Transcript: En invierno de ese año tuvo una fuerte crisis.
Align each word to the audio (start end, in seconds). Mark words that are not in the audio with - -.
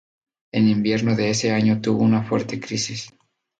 En 0.51 0.67
invierno 0.67 1.15
de 1.15 1.29
ese 1.29 1.51
año 1.51 1.79
tuvo 1.79 2.01
una 2.01 2.23
fuerte 2.23 2.59
crisis. 2.59 3.13